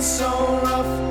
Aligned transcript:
so 0.00 0.60
rough. 0.62 1.07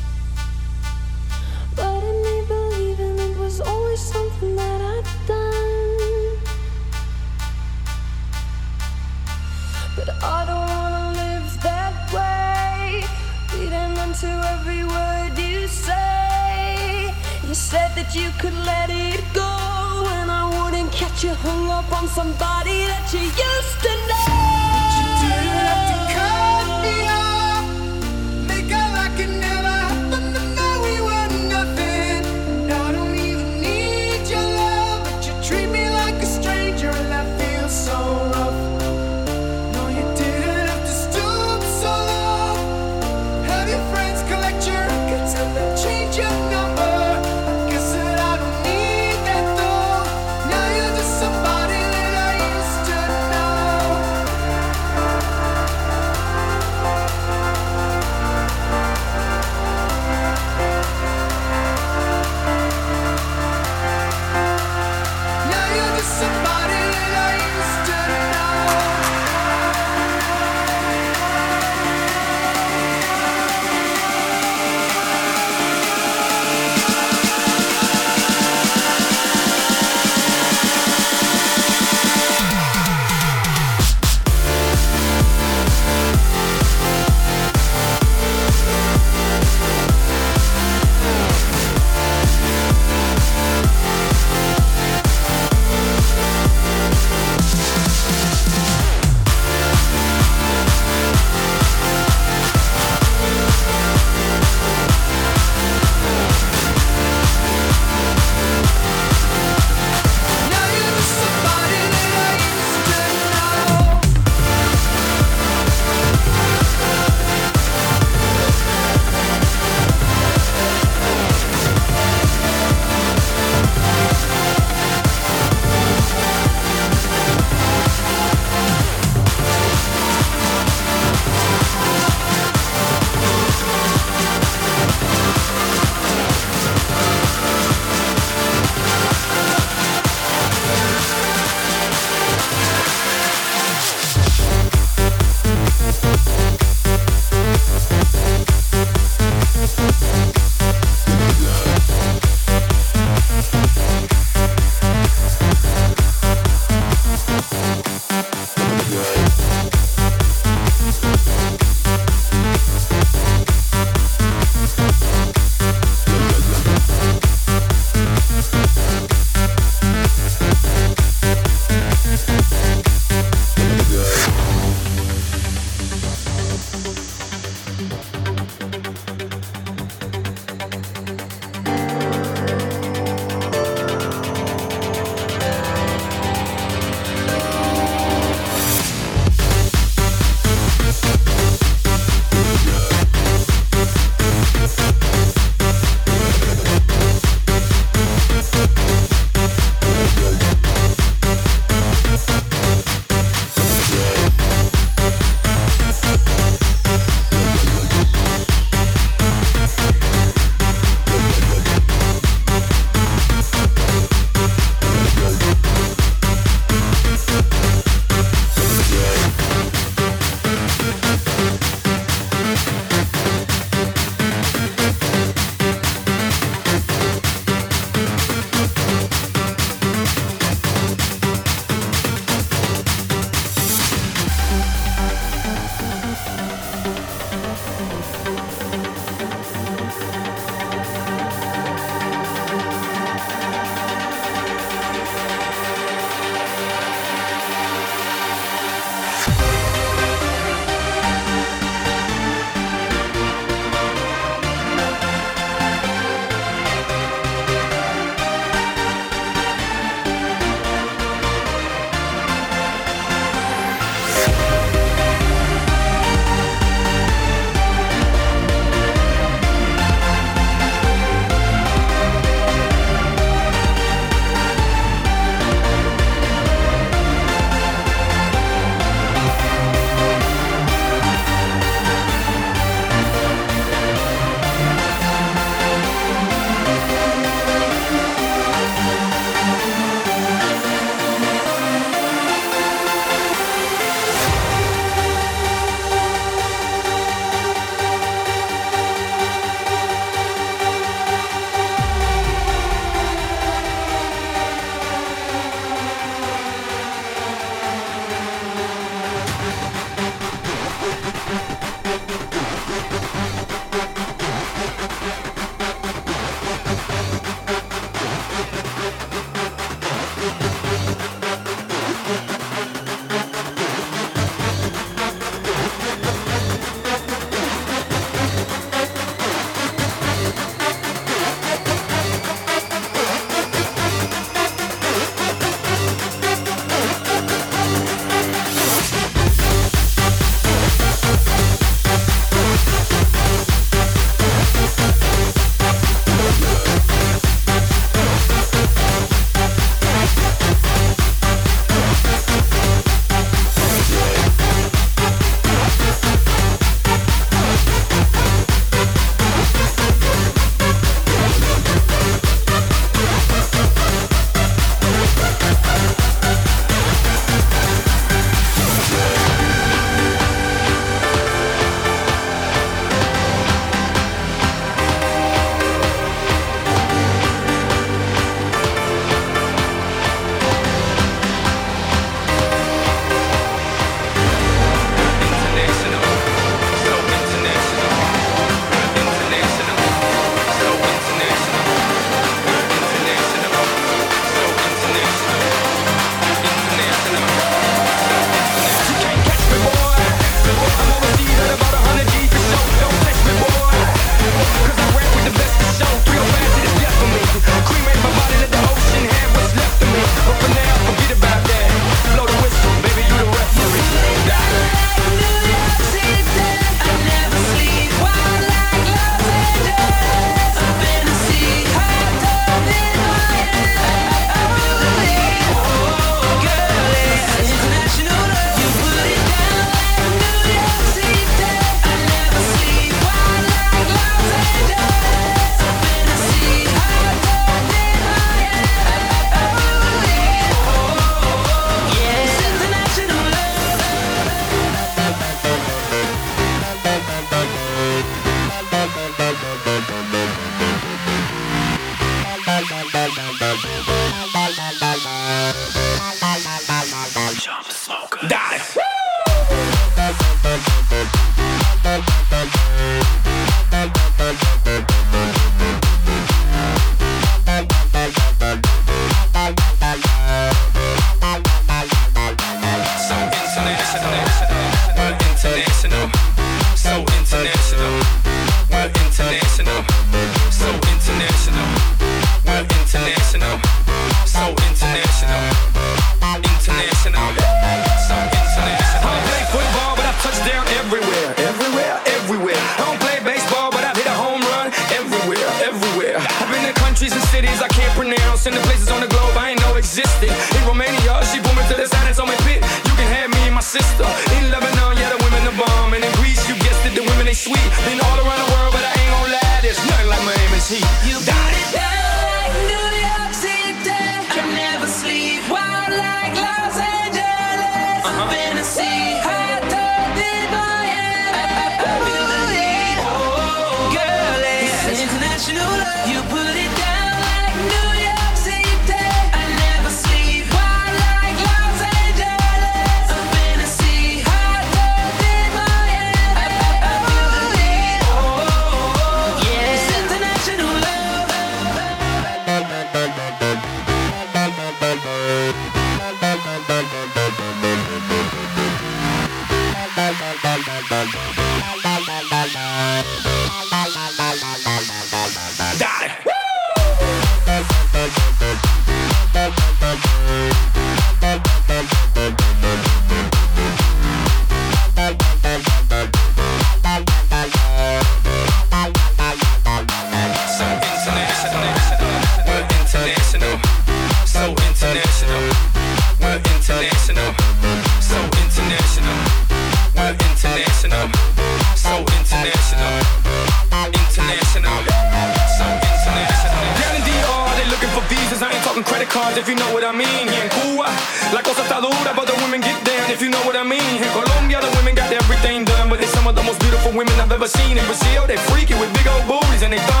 seen 597.57 597.77
in 597.77 597.85
Brazil. 597.85 598.27
They 598.27 598.37
freaky 598.49 598.75
with 598.75 598.91
big 598.93 599.07
old 599.07 599.27
booties 599.27 599.63
and 599.63 599.73
they 599.73 599.79
thong. 599.89 600.00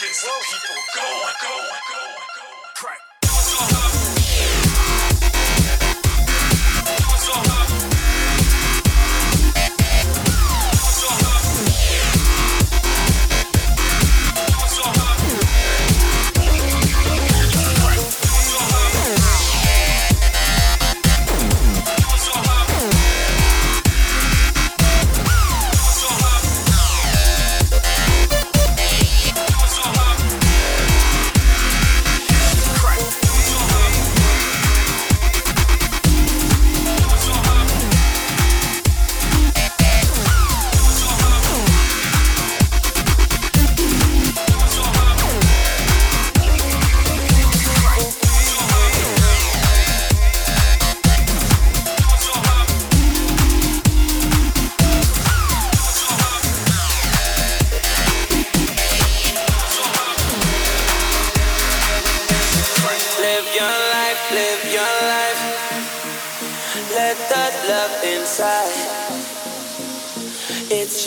gets 0.00 0.22
the 0.22 0.28
people 0.28 0.76
going, 0.94 1.34
going, 1.40 1.80
going. 1.88 2.15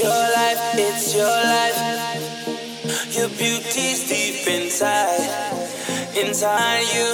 your 0.09 0.27
life, 0.41 0.61
it's 0.87 1.15
your 1.15 1.39
life. 1.55 1.79
Your 3.17 3.29
beauty's 3.41 3.99
deep 4.09 4.47
inside, 4.47 5.29
inside 6.21 6.85
you. 6.95 7.09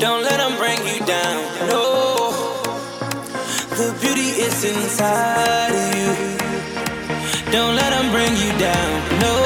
Don't 0.00 0.22
let 0.28 0.38
them 0.42 0.54
bring 0.62 0.80
you 0.90 0.98
down, 1.06 1.38
no. 1.70 1.84
The 3.78 3.88
beauty 4.00 4.30
is 4.46 4.58
inside 4.64 5.72
of 5.82 5.88
you. 6.00 6.12
Don't 7.52 7.74
let 7.76 7.90
them 7.94 8.10
bring 8.10 8.34
you 8.44 8.52
down, 8.58 9.20
no. 9.22 9.41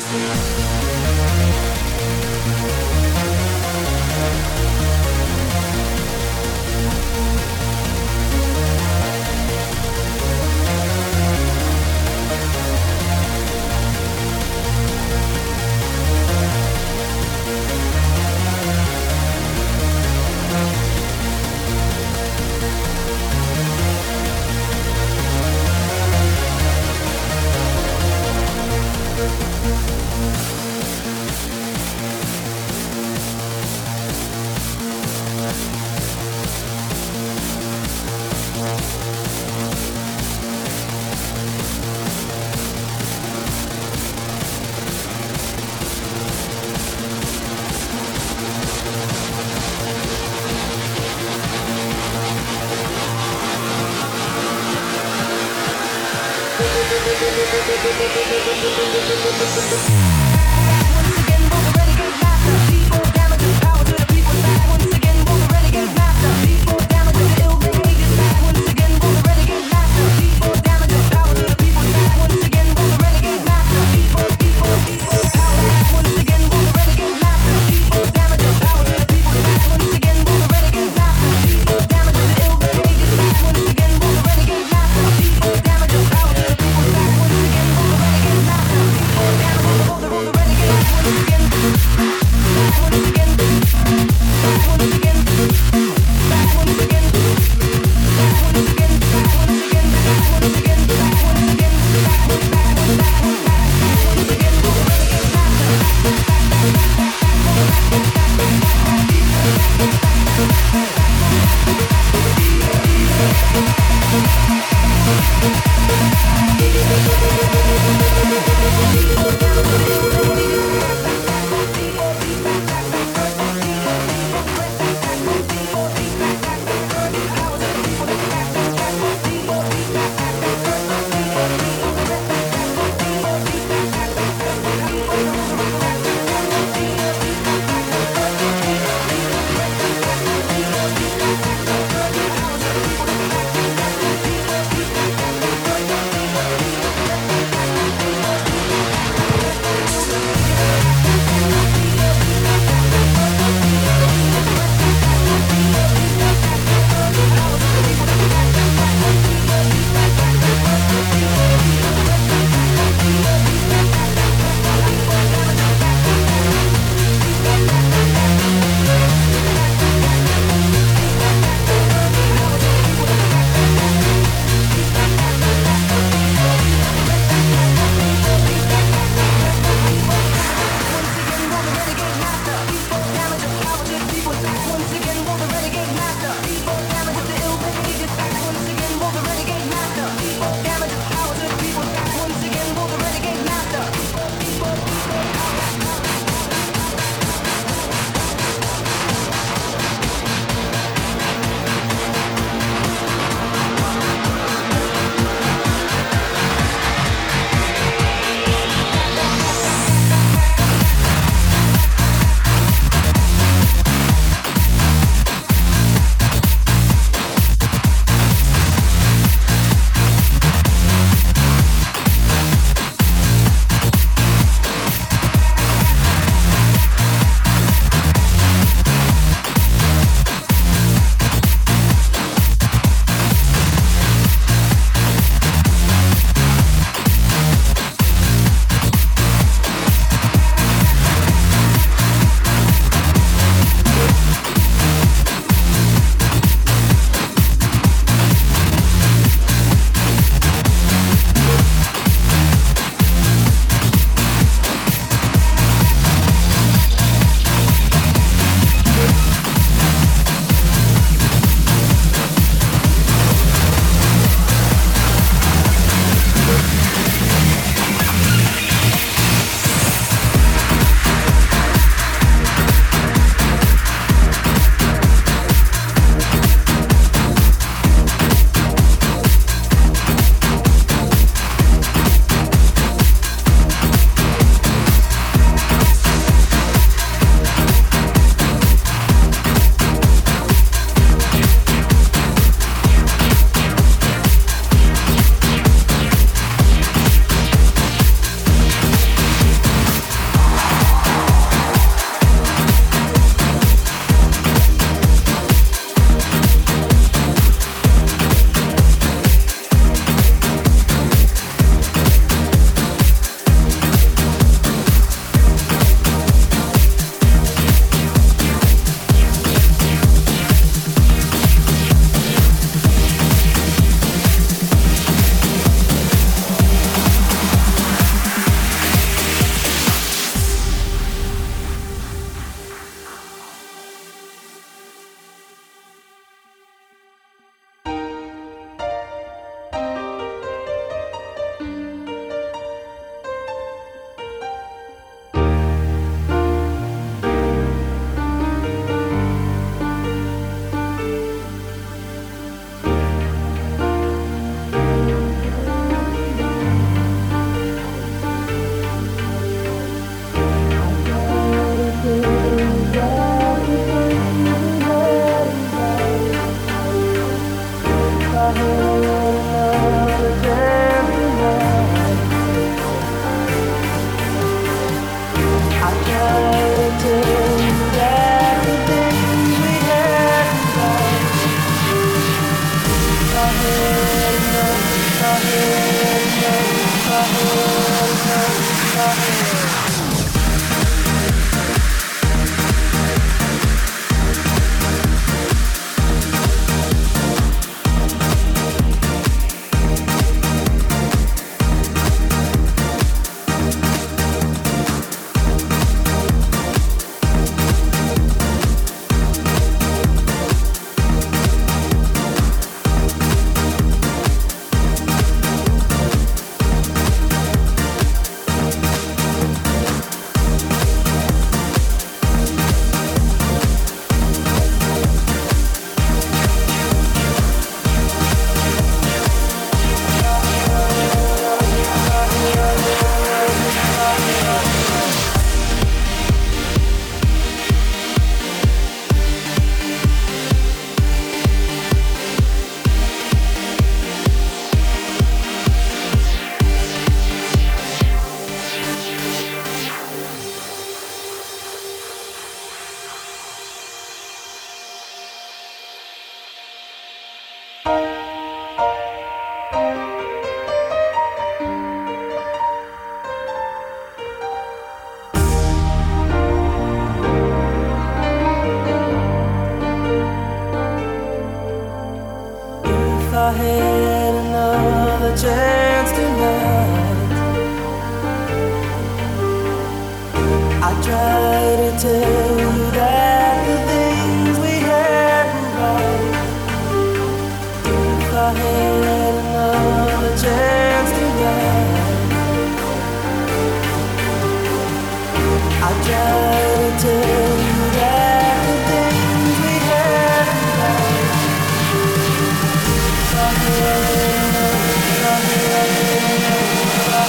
The 0.00 0.58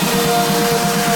Música 0.01 1.08